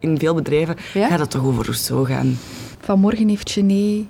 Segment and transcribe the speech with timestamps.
[0.00, 1.08] In veel bedrijven Ja?
[1.08, 2.38] gaat het toch over zo gaan.
[2.80, 4.04] Vanmorgen heeft Gené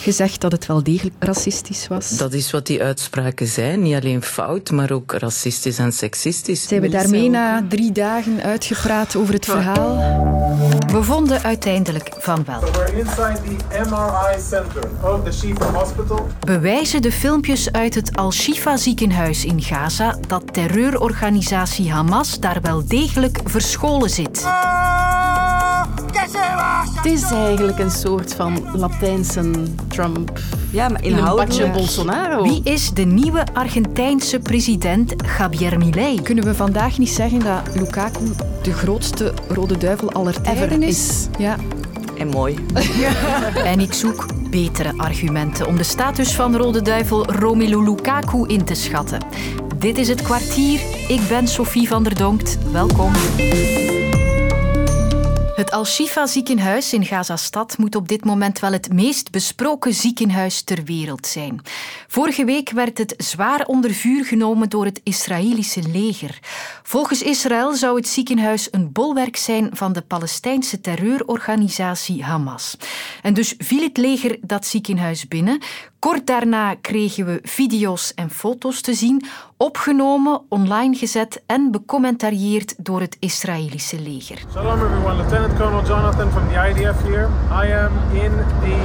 [0.00, 2.16] gezegd dat het wel degelijk racistisch was.
[2.16, 3.82] Dat is wat die uitspraken zijn.
[3.82, 6.68] Niet alleen fout, maar ook racistisch en seksistisch.
[6.68, 9.96] Zijn we daarmee na drie dagen uitgepraat over het verhaal?
[10.92, 12.60] We vonden uiteindelijk van wel.
[12.60, 16.26] We're inside the MRI center of the Shifa Hospital.
[16.40, 23.40] Bewijzen de filmpjes uit het Al-Shifa ziekenhuis in Gaza dat terreurorganisatie Hamas daar wel degelijk
[23.44, 24.46] verscholen zit.
[26.94, 29.50] Het is eigenlijk een soort van Latijnse
[29.88, 30.40] Trump.
[30.70, 31.48] Ja, maar In een inhoudelijk...
[31.48, 32.42] badje Bolsonaro.
[32.42, 36.22] Wie is de nieuwe Argentijnse president Javier Milei?
[36.22, 38.24] Kunnen we vandaag niet zeggen dat Lukaku
[38.62, 41.08] de grootste rode duivel aller tijden is?
[41.08, 41.26] is.
[41.38, 41.56] Ja.
[42.18, 42.58] En mooi.
[43.64, 48.74] En ik zoek betere argumenten om de status van Rode Duivel Romelu Lukaku in te
[48.74, 49.20] schatten.
[49.78, 50.80] Dit is het kwartier.
[51.08, 52.58] Ik ben Sophie van der Donkt.
[52.72, 53.12] Welkom.
[55.58, 60.84] Het Al-Shifa ziekenhuis in Gaza-stad moet op dit moment wel het meest besproken ziekenhuis ter
[60.84, 61.60] wereld zijn.
[62.06, 66.38] Vorige week werd het zwaar onder vuur genomen door het Israëlische leger.
[66.82, 72.76] Volgens Israël zou het ziekenhuis een bolwerk zijn van de Palestijnse terreurorganisatie Hamas.
[73.22, 75.60] En dus viel het leger dat ziekenhuis binnen.
[75.98, 79.24] Kort daarna kregen we video's en foto's te zien,
[79.56, 84.38] opgenomen, online gezet en becommentarieerd door het Israëlische leger.
[84.52, 87.28] Shalom everyone, Lieutenant Colonel Jonathan from the IDF here.
[87.64, 88.76] I am in the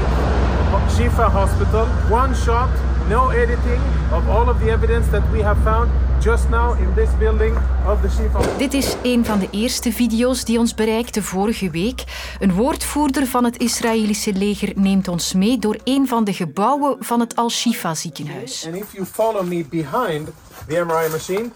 [0.96, 1.88] Shifa Hospital.
[2.10, 2.70] One shot,
[3.10, 5.90] no editing of all of the evidence that we have found
[6.22, 7.56] just now in this building
[7.88, 12.04] of the Shifa Dit is een van de eerste video's die ons bereikte vorige week.
[12.40, 17.20] Een woordvoerder van het Israëlische leger neemt ons mee door een van de gebouwen van
[17.20, 18.66] het Al-Shifa ziekenhuis.
[18.66, 20.30] And if you follow me behind
[20.68, 21.52] the MRI machine,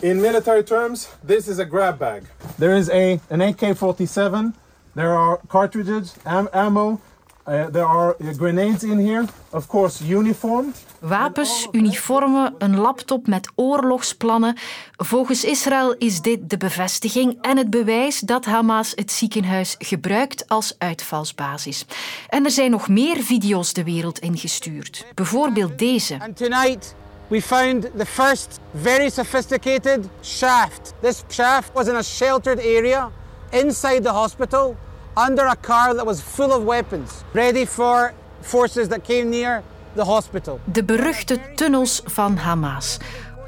[0.00, 2.20] in military terms, this is a grab bag.
[2.58, 4.52] There is a an AK-47.
[4.94, 7.00] There are cartridges, am- ammo.
[7.48, 9.24] Uh, there are uh, grenades in here.
[9.50, 10.72] Of course, uniform.
[10.98, 14.56] Wapens, uniformen, een laptop met oorlogsplannen.
[14.96, 20.74] Volgens Israël is dit de bevestiging en het bewijs dat Hamas het ziekenhuis gebruikt als
[20.78, 21.86] uitvalsbasis.
[22.28, 25.06] En er zijn nog meer video's de wereld ingestuurd.
[25.14, 26.18] Bijvoorbeeld deze.
[26.20, 26.94] And tonight
[27.28, 30.94] we found the first very sophisticated shaft.
[31.00, 33.10] This shaft was in a sheltered area
[33.50, 34.76] inside the hospital
[35.16, 39.62] under a car that was full of weapons, ready for forces that came near
[39.94, 40.60] the hospital.
[40.64, 42.98] De beruchte tunnels van Hamas.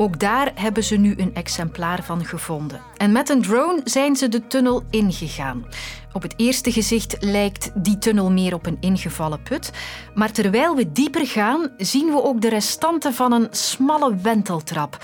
[0.00, 2.80] Ook daar hebben ze nu een exemplaar van gevonden.
[2.96, 5.66] En met een drone zijn ze de tunnel ingegaan.
[6.12, 9.70] Op het eerste gezicht lijkt die tunnel meer op een ingevallen put.
[10.14, 14.98] Maar terwijl we dieper gaan, zien we ook de restanten van een smalle wenteltrap.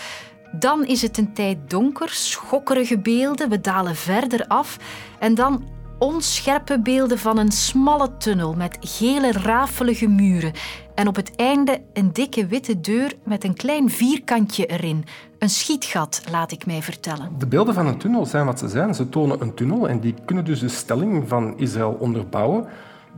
[0.53, 3.49] Dan is het een tijd donker, schokkerige beelden.
[3.49, 4.77] We dalen verder af.
[5.19, 5.65] En dan
[6.04, 10.53] onscherpe beelden van een smalle tunnel met gele rafelige muren.
[10.94, 15.04] En op het einde een dikke witte deur met een klein vierkantje erin.
[15.38, 17.28] Een schietgat, laat ik mij vertellen.
[17.38, 18.94] De beelden van een tunnel zijn wat ze zijn.
[18.94, 22.66] Ze tonen een tunnel en die kunnen dus de stelling van Israël onderbouwen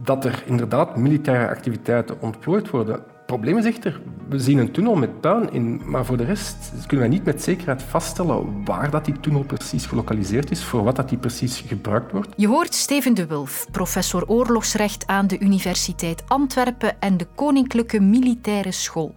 [0.03, 3.16] dat er inderdaad militaire activiteiten ontplooid worden.
[3.27, 6.57] Probleem is echter, we zien een tunnel met puin in, maar voor de rest
[6.87, 10.97] kunnen wij niet met zekerheid vaststellen waar dat die tunnel precies gelokaliseerd is, voor wat
[10.97, 12.29] dat die precies gebruikt wordt.
[12.37, 18.73] Je hoort Steven de Wulf, professor oorlogsrecht aan de Universiteit Antwerpen en de Koninklijke Militaire
[18.73, 19.15] School.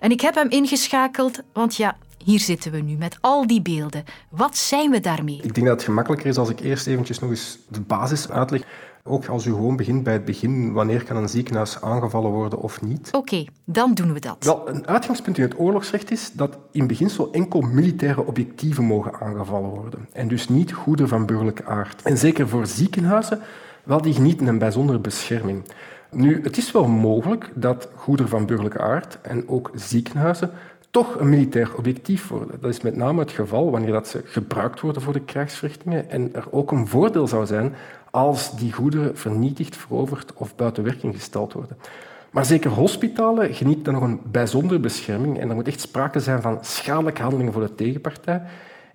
[0.00, 4.04] En ik heb hem ingeschakeld, want ja, hier zitten we nu met al die beelden.
[4.30, 5.40] Wat zijn we daarmee?
[5.42, 8.62] Ik denk dat het gemakkelijker is als ik eerst eventjes nog eens de basis uitleg.
[9.08, 12.82] Ook als u gewoon begint bij het begin, wanneer kan een ziekenhuis aangevallen worden of
[12.82, 13.08] niet?
[13.12, 14.36] Oké, dan doen we dat.
[14.44, 19.70] Wel, een uitgangspunt in het oorlogsrecht is dat in beginsel enkel militaire objectieven mogen aangevallen
[19.70, 20.08] worden.
[20.12, 22.02] En dus niet goederen van burgerlijke aard.
[22.02, 23.40] En zeker voor ziekenhuizen,
[23.84, 25.62] wel, die genieten een bijzondere bescherming.
[26.10, 30.50] Nu, het is wel mogelijk dat goederen van burgerlijke aard en ook ziekenhuizen
[30.90, 32.60] toch een militair objectief worden.
[32.60, 36.34] Dat is met name het geval wanneer dat ze gebruikt worden voor de krijgsverrichtingen en
[36.34, 37.74] er ook een voordeel zou zijn
[38.10, 41.76] als die goederen vernietigd, veroverd of buiten werking gesteld worden.
[42.30, 46.42] Maar zeker hospitalen genieten dan nog een bijzondere bescherming en er moet echt sprake zijn
[46.42, 48.42] van schadelijke handelingen voor de tegenpartij.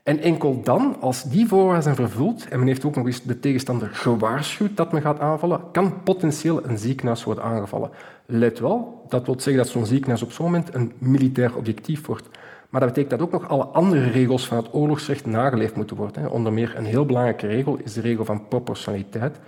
[0.04, 3.40] En enkel dan, als die voorwaarden zijn vervuld en men heeft ook nog eens de
[3.40, 7.90] tegenstander gewaarschuwd dat men gaat aanvallen, kan potentieel een ziekenhuis worden aangevallen.
[8.26, 12.30] Let wel, dat wil zeggen dat zo'n ziekenhuis op zo'n moment een militair objectief wordt.
[12.74, 16.32] Maar dat betekent dat ook nog alle andere regels van het oorlogsrecht nageleefd moeten worden.
[16.32, 19.40] Onder meer een heel belangrijke regel is de regel van proportionaliteit.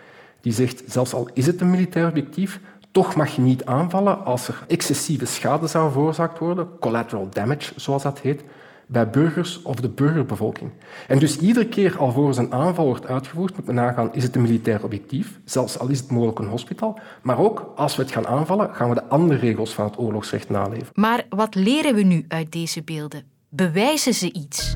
[0.42, 2.60] Die zegt, zelfs al is het een militair objectief,
[2.92, 8.04] toch mag je niet aanvallen als er excessieve schade zou veroorzaakt worden, collateral damage zoals
[8.04, 8.44] dat heet.
[8.88, 10.72] Bij burgers of de burgerbevolking.
[11.08, 14.42] En dus iedere keer alvorens een aanval wordt uitgevoerd, moet men nagaan, is het een
[14.42, 18.28] militair objectief, zelfs al is het mogelijk een hospitaal, maar ook als we het gaan
[18.28, 20.88] aanvallen, gaan we de andere regels van het oorlogsrecht naleven.
[20.94, 23.24] Maar wat leren we nu uit deze beelden?
[23.50, 24.76] Bewijzen ze iets?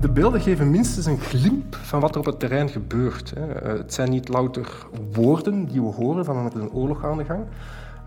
[0.00, 3.32] De beelden geven minstens een glimp van wat er op het terrein gebeurt.
[3.62, 7.44] Het zijn niet louter woorden die we horen van met een oorlog aan de gang,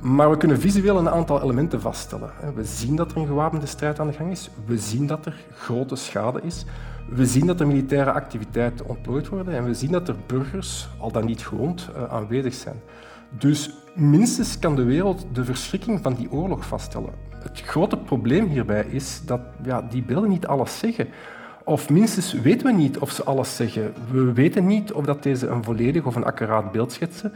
[0.04, 2.32] maar we kunnen visueel een aantal elementen vaststellen.
[2.56, 4.50] We zien dat er een gewapende strijd aan de gang is.
[4.66, 6.66] We zien dat er grote schade is.
[7.10, 9.56] We zien dat er militaire activiteiten ontplooid worden.
[9.56, 12.82] En we zien dat er burgers, al dan niet gewond, eh, aanwezig zijn.
[13.30, 17.14] Dus minstens kan de wereld de verschrikking van die oorlog vaststellen.
[17.44, 21.08] Het grote probleem hierbij is dat ja, die beelden niet alles zeggen.
[21.64, 23.94] Of minstens weten we niet of ze alles zeggen.
[24.12, 27.34] We weten niet of dat deze een volledig of een accuraat beeld schetsen.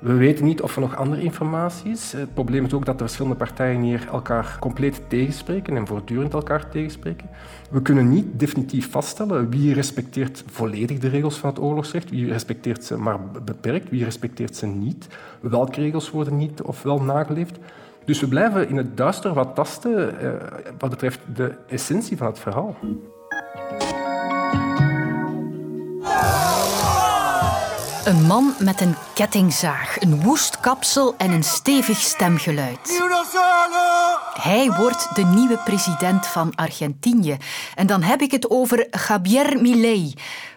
[0.00, 2.12] We weten niet of er nog andere informatie is.
[2.12, 6.68] Het probleem is ook dat de verschillende partijen hier elkaar compleet tegenspreken en voortdurend elkaar
[6.68, 7.28] tegenspreken.
[7.70, 12.84] We kunnen niet definitief vaststellen wie respecteert volledig de regels van het oorlogsrecht, wie respecteert
[12.84, 15.06] ze maar beperkt, wie respecteert ze niet,
[15.40, 17.58] welke regels worden niet of wel nageleefd.
[18.04, 20.32] Dus we blijven in het duister wat tasten eh,
[20.78, 22.76] wat betreft de essentie van het verhaal.
[28.04, 33.02] Een man met een kettingzaag, een woest kapsel en een stevig stemgeluid.
[34.40, 37.36] Hij wordt de nieuwe president van Argentinië.
[37.74, 40.14] En dan heb ik het over Javier Milei.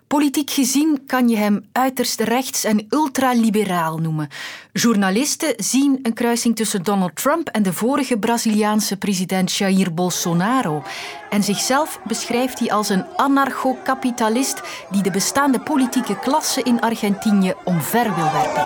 [0.08, 4.30] Politiek gezien kan je hem uiterst rechts en ultraliberaal noemen.
[4.74, 10.84] Journalisten zien een kruising tussen Donald Trump en de vorige Braziliaanse president Jair Bolsonaro.
[11.30, 18.16] En zichzelf beschrijft hij als een anarcho-kapitalist die de bestaande politieke klasse in Argentinië omver
[18.16, 18.66] wil werpen.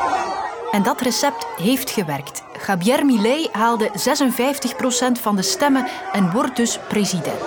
[0.71, 2.43] En dat recept heeft gewerkt.
[2.67, 7.39] Javier Milei haalde 56% van de stemmen en wordt dus president.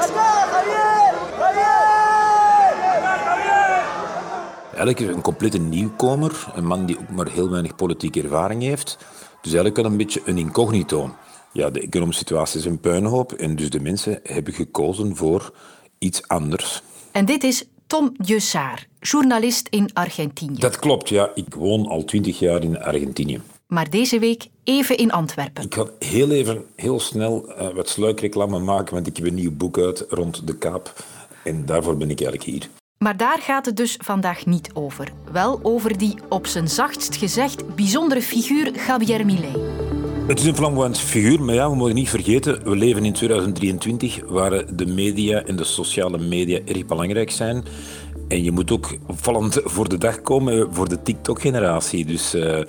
[4.86, 6.46] Eigenlijk een complete nieuwkomer.
[6.54, 8.98] Een man die ook maar heel weinig politieke ervaring heeft.
[9.42, 11.14] Dus eigenlijk wel een beetje een incognito.
[11.52, 15.52] Ja, de economische situatie is een puinhoop en dus de mensen hebben gekozen voor
[15.98, 16.82] iets anders.
[17.12, 20.58] En dit is Tom Jussard, journalist in Argentinië.
[20.58, 21.30] Dat klopt, ja.
[21.34, 23.40] Ik woon al twintig jaar in Argentinië.
[23.66, 25.64] Maar deze week even in Antwerpen.
[25.64, 29.52] Ik ga heel even, heel snel uh, wat sluikreclame maken, want ik heb een nieuw
[29.52, 31.04] boek uit rond de Kaap.
[31.44, 32.79] En daarvoor ben ik eigenlijk hier.
[33.04, 35.12] Maar daar gaat het dus vandaag niet over.
[35.32, 39.52] Wel over die, op zijn zachtst gezegd, bijzondere figuur Javier Milei.
[40.26, 44.20] Het is een flamboyant figuur, maar ja, we mogen niet vergeten, we leven in 2023
[44.26, 47.64] waar de media en de sociale media erg belangrijk zijn.
[48.28, 52.04] En je moet ook opvallend voor de dag komen voor de TikTok-generatie.
[52.04, 52.60] Dus uh,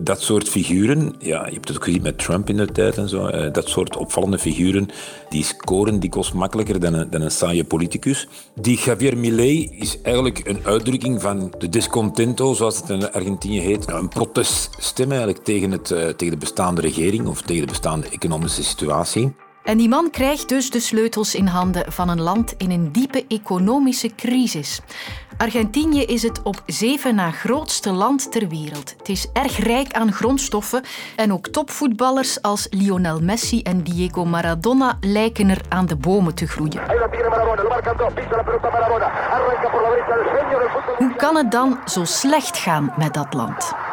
[0.00, 3.08] dat soort figuren, ja, je hebt het ook gezien met Trump in de tijd en
[3.08, 4.88] zo, uh, dat soort opvallende figuren,
[5.28, 8.28] die scoren dikwijls makkelijker dan een, dan een saaie politicus.
[8.54, 13.90] Die Javier Milei is eigenlijk een uitdrukking van de discontento, zoals het in Argentinië heet.
[13.90, 18.64] Een proteststem eigenlijk tegen, het, uh, tegen de bestaande regering of tegen de bestaande economische
[18.64, 19.34] situatie.
[19.66, 23.24] En die man krijgt dus de sleutels in handen van een land in een diepe
[23.28, 24.80] economische crisis.
[25.36, 28.94] Argentinië is het op zeven na grootste land ter wereld.
[28.98, 30.82] Het is erg rijk aan grondstoffen
[31.16, 36.46] en ook topvoetballers als Lionel Messi en Diego Maradona lijken er aan de bomen te
[36.46, 36.80] groeien.
[40.96, 43.85] Hoe kan het dan zo slecht gaan met dat land?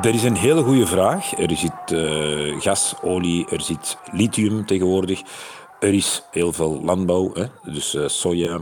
[0.00, 1.38] Dat is een hele goede vraag.
[1.38, 5.22] Er zit uh, gas, olie, er zit lithium tegenwoordig.
[5.80, 7.44] Er is heel veel landbouw, hè?
[7.72, 8.60] dus uh, soja,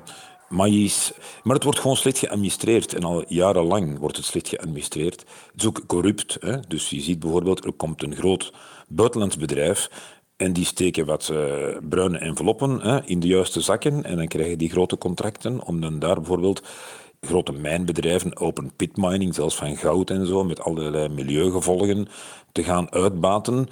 [0.48, 1.12] maïs.
[1.42, 2.94] Maar het wordt gewoon slecht geadministreerd.
[2.94, 5.20] En al jarenlang wordt het slecht geadministreerd.
[5.52, 6.36] Het is ook corrupt.
[6.40, 6.60] Hè?
[6.68, 8.52] Dus je ziet bijvoorbeeld, er komt een groot
[8.88, 9.90] buitenlands bedrijf
[10.36, 11.38] en die steken wat uh,
[11.88, 14.04] bruine enveloppen hè, in de juiste zakken.
[14.04, 16.62] En dan krijgen die grote contracten om dan daar bijvoorbeeld
[17.20, 22.08] grote mijnbedrijven, open pit mining, zelfs van goud en zo, met allerlei milieugevolgen,
[22.52, 23.68] te gaan uitbaten.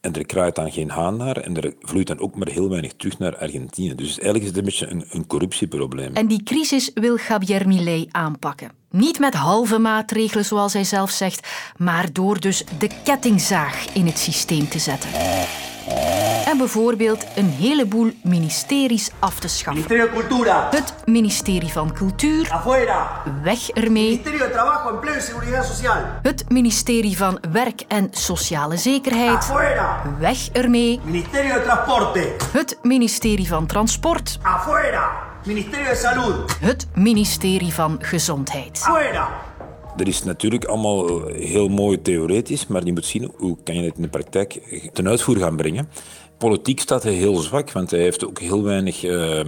[0.00, 2.92] En er kraait dan geen haan naar en er vloeit dan ook maar heel weinig
[2.92, 3.94] terug naar Argentinië.
[3.94, 6.14] Dus eigenlijk is het een beetje een, een corruptieprobleem.
[6.14, 8.70] En die crisis wil Javier Milei aanpakken.
[8.90, 14.18] Niet met halve maatregelen, zoals hij zelf zegt, maar door dus de kettingzaag in het
[14.18, 15.10] systeem te zetten.
[16.54, 19.72] En bijvoorbeeld een heleboel ministeries af te schaffen.
[19.74, 20.68] Ministerio de Cultura.
[20.70, 22.48] Het ministerie van Cultuur.
[22.50, 23.22] Afuera.
[23.42, 24.04] Weg ermee.
[24.04, 25.96] Ministerio de Trabajo, Empleo y Seguridad Social.
[26.22, 29.36] Het ministerie van Werk en Sociale Zekerheid.
[29.36, 30.02] Afuera.
[30.18, 31.00] Weg ermee.
[31.04, 32.32] Ministerio de Transporte.
[32.52, 34.38] Het ministerie van Transport.
[34.42, 35.10] Afuera.
[35.44, 36.58] Ministerio de Salud.
[36.60, 38.80] Het ministerie van Gezondheid.
[38.84, 39.28] Afuera.
[39.96, 43.96] Dat is natuurlijk allemaal heel mooi theoretisch, maar je moet zien hoe kan je het
[43.96, 44.60] in de praktijk
[44.92, 45.88] ten uitvoer gaan brengen.
[46.44, 49.42] Politiek staat hij heel zwak, want hij heeft ook heel weinig uh,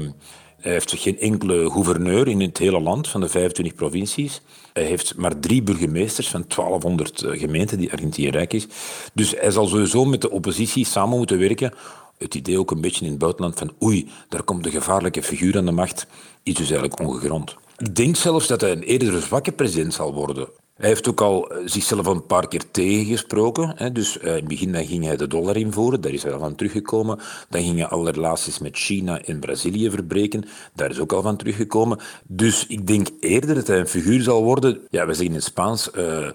[0.57, 4.41] Hij heeft geen enkele gouverneur in het hele land van de 25 provincies.
[4.73, 8.67] Hij heeft maar drie burgemeesters van 1200 eh, gemeenten die Argentinië rijk is.
[9.15, 11.75] Dus hij zal sowieso met de oppositie samen moeten werken.
[12.19, 15.57] Het idee ook een beetje in het buitenland van oei, daar komt de gevaarlijke figuur
[15.57, 16.07] aan de macht,
[16.43, 17.57] is dus eigenlijk ongegrond.
[17.79, 20.49] Ik denk zelfs dat hij een eerder zwakke president zal worden.
[20.77, 23.73] Hij heeft ook al eh, zichzelf een paar keer tegengesproken.
[23.77, 23.93] Hè.
[23.93, 26.39] Dus uh, in het begin dan ging hij de dollar invoeren, daar is hij al
[26.39, 27.19] van teruggekomen.
[27.49, 31.37] Dan ging hij alle relaties met China en Brazilië verbreken, daar is ook al van
[31.37, 31.99] teruggekomen.
[32.27, 35.45] Dus ik denk eerder dat hij een figuur zal worden, ja, we zeggen in het
[35.45, 36.29] Spaans, uh,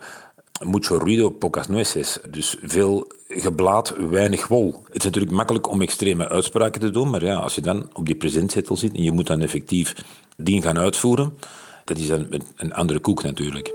[0.64, 2.20] mucho ruido, pocas nueces.
[2.30, 4.82] Dus veel geblaad, weinig wol.
[4.86, 8.06] Het is natuurlijk makkelijk om extreme uitspraken te doen, maar ja, als je dan op
[8.06, 9.96] die presentzetel zit en je moet dan effectief
[10.38, 11.34] dingen gaan uitvoeren,
[11.86, 13.74] dat is een, een andere koek natuurlijk.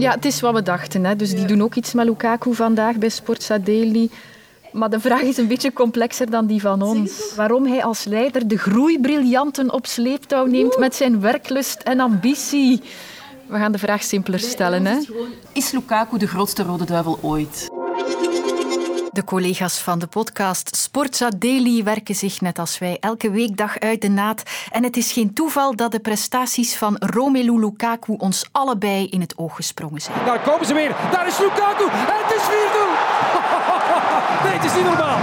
[0.00, 1.04] Ja, het is wat we dachten.
[1.04, 1.16] Hè.
[1.16, 4.10] Dus die doen ook iets met Lukaku vandaag bij Sportsa Daily.
[4.72, 7.34] Maar de vraag is een beetje complexer dan die van ons.
[7.36, 12.80] Waarom hij als leider de groeibriljanten op sleeptouw neemt met zijn werklust en ambitie.
[13.46, 14.86] We gaan de vraag simpeler stellen.
[14.86, 14.98] Hè?
[15.52, 17.68] Is Lukaku de grootste rode duivel ooit?
[19.12, 24.02] De collega's van de podcast Sportza Daily werken zich net als wij elke weekdag uit
[24.02, 24.42] de naad.
[24.70, 29.38] En het is geen toeval dat de prestaties van Romelu Lukaku ons allebei in het
[29.38, 30.24] oog gesprongen zijn.
[30.24, 30.96] Daar komen ze weer.
[31.10, 31.84] Daar is Lukaku.
[31.90, 32.48] Het is 4-0.
[34.44, 35.18] Nee, het is niet normaal.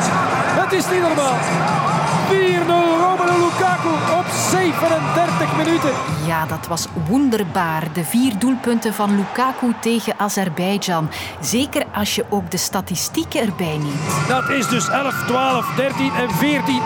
[0.64, 1.38] Het is niet normaal.
[2.84, 2.87] 4-0 Romelu
[3.84, 5.90] Lukaku op 37 minuten.
[6.26, 7.94] Ja, dat was wonderbaar.
[7.94, 11.10] De vier doelpunten van Lukaku tegen Azerbeidzjan.
[11.42, 14.28] Zeker als je ook de statistieken erbij neemt.
[14.28, 16.82] Dat is dus 11, 12, 13 en 14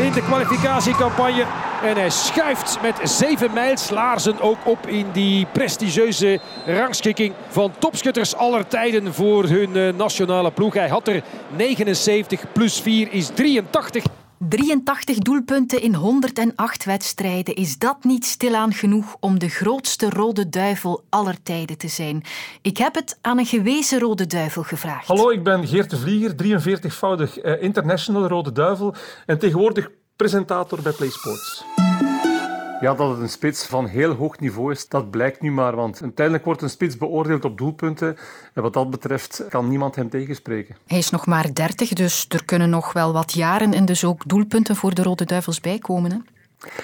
[0.00, 1.44] in de kwalificatiecampagne.
[1.82, 8.66] En hij schuift met zeven mijlslaarzen ook op in die prestigieuze rangschikking van topschutters aller
[8.66, 10.74] tijden voor hun nationale ploeg.
[10.74, 11.22] Hij had er
[11.56, 14.04] 79 plus 4 is 83.
[14.48, 17.54] 83 doelpunten in 108 wedstrijden.
[17.54, 22.22] Is dat niet stilaan genoeg om de grootste rode duivel aller tijden te zijn?
[22.62, 25.06] Ik heb het aan een gewezen rode duivel gevraagd.
[25.06, 26.60] Hallo, ik ben Geert de Vlieger,
[26.92, 28.94] 43-voudig international rode duivel
[29.26, 31.64] en tegenwoordig presentator bij Play Sports.
[32.80, 35.76] Ja, dat het een spits van heel hoog niveau is, dat blijkt nu maar.
[35.76, 38.16] Want uiteindelijk wordt een spits beoordeeld op doelpunten.
[38.54, 40.76] En wat dat betreft kan niemand hem tegenspreken.
[40.86, 44.28] Hij is nog maar 30, dus er kunnen nog wel wat jaren en dus ook
[44.28, 46.26] doelpunten voor de Rode Duivels bijkomen.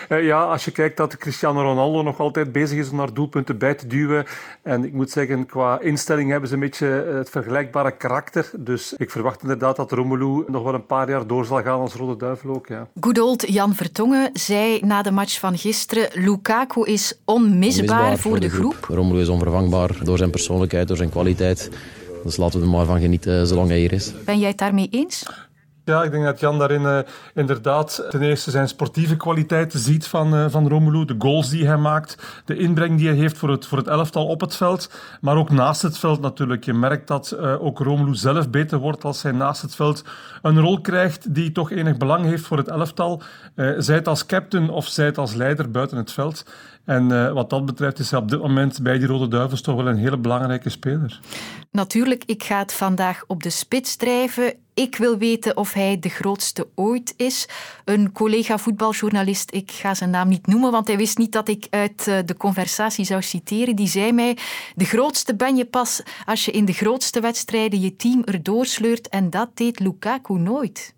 [0.09, 3.59] Uh, ja, als je kijkt dat Cristiano Ronaldo nog altijd bezig is om naar doelpunten
[3.59, 4.25] bij te duwen.
[4.63, 8.51] En ik moet zeggen, qua instelling hebben ze een beetje het vergelijkbare karakter.
[8.57, 11.95] Dus ik verwacht inderdaad dat Romelu nog wel een paar jaar door zal gaan als
[11.95, 12.69] Rode Duivel ook.
[12.69, 12.87] Ja.
[13.01, 18.35] Good old Jan Vertongen zei na de match van gisteren: Lukaku is onmisbaar, onmisbaar voor,
[18.35, 18.77] de, de groep.
[18.81, 18.97] groep.
[18.97, 21.71] Romelu is onvervangbaar door zijn persoonlijkheid, door zijn kwaliteit.
[22.25, 24.13] Dus laten we er maar van genieten zolang hij hier is.
[24.25, 25.27] Ben jij het daarmee eens?
[25.87, 26.99] Ja, ik denk dat Jan daarin uh,
[27.35, 31.05] inderdaad ten eerste zijn sportieve kwaliteiten ziet van, uh, van Romelu.
[31.05, 34.27] De goals die hij maakt, de inbreng die hij heeft voor het, voor het elftal
[34.27, 34.91] op het veld.
[35.21, 36.65] Maar ook naast het veld natuurlijk.
[36.65, 40.05] Je merkt dat ook Romelu zelf beter wordt als hij naast het veld
[40.43, 43.23] een rol krijgt die toch enig belang heeft voor het elftal.
[43.79, 46.45] zij het als captain of zij het als leider buiten het veld.
[46.87, 49.77] En uh, wat dat betreft is hij op dit moment bij die Rode Duivels toch
[49.77, 51.21] wel een hele belangrijke speler.
[51.71, 54.55] Natuurlijk, ik ga het vandaag op de spits drijven.
[54.75, 57.49] Ik wil weten of hij de grootste ooit is.
[57.85, 61.67] Een collega voetbaljournalist, ik ga zijn naam niet noemen, want hij wist niet dat ik
[61.71, 63.77] uit de conversatie zou citeren.
[63.77, 64.37] Die zei mij:
[64.75, 69.09] De grootste ben je pas als je in de grootste wedstrijden je team erdoor sleurt.
[69.09, 70.96] En dat deed Lukaku nooit.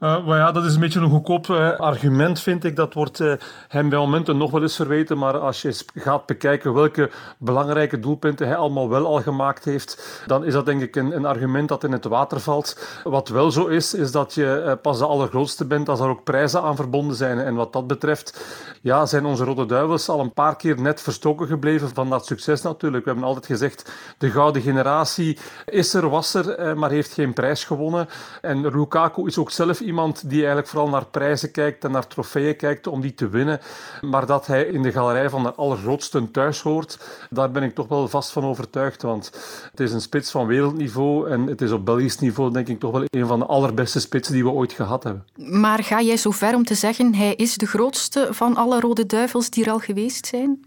[0.00, 2.76] Uh, maar ja, dat is een beetje een goedkoop uh, argument, vind ik.
[2.76, 3.32] Dat wordt uh,
[3.68, 5.18] hem bij momenten nog wel eens verweten.
[5.18, 10.44] Maar als je gaat bekijken welke belangrijke doelpunten hij allemaal wel al gemaakt heeft, dan
[10.44, 12.78] is dat denk ik een, een argument dat in het water valt.
[13.04, 16.62] Wat wel zo is, is dat je pas de allergrootste bent als er ook prijzen
[16.62, 17.38] aan verbonden zijn.
[17.38, 18.40] En wat dat betreft
[18.82, 22.62] ja, zijn onze Rode Duivels al een paar keer net verstoken gebleven van dat succes
[22.62, 23.04] natuurlijk.
[23.04, 27.64] We hebben altijd gezegd, de gouden generatie is er, was er, maar heeft geen prijs
[27.64, 28.08] gewonnen.
[28.40, 32.56] En Lukaku is ook zelf iemand die eigenlijk vooral naar prijzen kijkt en naar trofeeën
[32.56, 33.60] kijkt om die te winnen.
[34.00, 36.98] Maar dat hij in de galerij van de allergrootsten thuis hoort,
[37.30, 39.02] daar ben ik toch wel vast van overtuigd.
[39.02, 39.30] Want
[39.70, 42.92] het is een spits van wereldniveau en het is op Belgisch niveau denk ik toch
[42.92, 45.24] wel een van de allerbeste spitsen die we ooit gehad hebben.
[45.36, 49.06] Maar ga jij zo ver om te zeggen, hij is de grootste van alle Rode
[49.06, 50.60] Duivels die er al geweest zijn?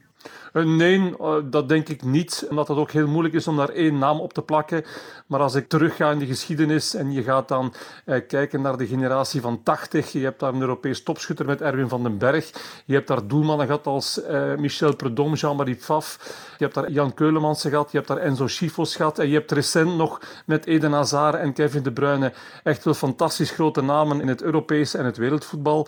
[0.51, 2.45] Eh, nee, eh, dat denk ik niet.
[2.49, 4.83] Omdat het ook heel moeilijk is om daar één naam op te plakken.
[5.27, 7.73] Maar als ik terugga in de geschiedenis en je gaat dan
[8.05, 10.11] eh, kijken naar de generatie van 80.
[10.11, 12.51] Je hebt daar een Europees topschutter met Erwin van den Berg.
[12.85, 14.21] Je hebt daar doelmannen gehad als
[14.57, 16.17] Michel Predom, Jean-Marie Pfaff.
[16.57, 17.91] Je hebt daar Jan Keulemans gehad.
[17.91, 19.19] Je hebt daar Enzo Schifos gehad.
[19.19, 23.51] En je hebt recent nog met Eden Hazard en Kevin De Bruyne echt wel fantastisch
[23.51, 25.87] grote namen in het Europese en het wereldvoetbal.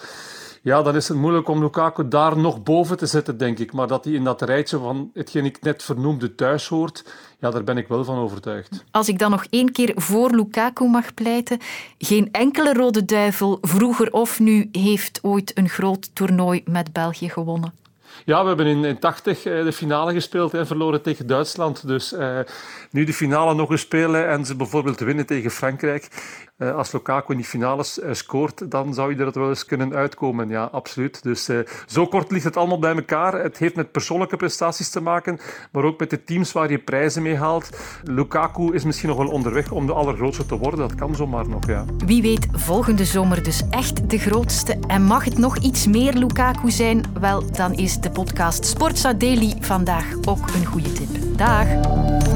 [0.63, 3.73] Ja, dan is het moeilijk om Lukaku daar nog boven te zetten, denk ik.
[3.73, 7.05] Maar dat hij in dat van hetgeen ik net vernoemde thuis hoort,
[7.39, 8.83] ja, daar ben ik wel van overtuigd.
[8.91, 11.59] Als ik dan nog één keer voor Lukaku mag pleiten.
[11.97, 17.73] Geen enkele rode duivel, vroeger of nu, heeft ooit een groot toernooi met België gewonnen.
[18.25, 21.87] Ja, we hebben in, in 80 eh, de finale gespeeld en verloren tegen Duitsland.
[21.87, 22.39] Dus uh,
[22.91, 26.07] nu de finale nog eens spelen en ze bijvoorbeeld winnen tegen Frankrijk.
[26.57, 29.93] Uh, als Lukaku in die finales uh, scoort, dan zou je er wel eens kunnen
[29.93, 30.49] uitkomen.
[30.49, 31.23] Ja, absoluut.
[31.23, 31.49] Dus
[31.85, 33.33] zo kort ligt het allemaal bij elkaar.
[33.33, 35.39] Het heeft met persoonlijke prestaties te maken,
[35.71, 37.69] maar ook met de teams waar je prijzen mee haalt.
[38.03, 40.79] Lukaku is misschien nog wel onderweg om de allergrootste te worden.
[40.79, 41.85] Dat kan zomaar nog, ja.
[42.05, 44.77] Wie weet, volgende zomer dus echt de grootste.
[44.87, 47.03] En mag het nog iets meer Lukaku zijn?
[47.19, 51.37] Wel, dan is de podcast Sportsa Daily vandaag ook een goede tip.
[51.37, 52.32] Dag!